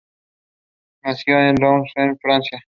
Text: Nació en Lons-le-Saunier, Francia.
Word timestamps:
Nació 1.03 1.37
en 1.37 1.57
Lons-le-Saunier, 1.59 2.17
Francia. 2.19 2.59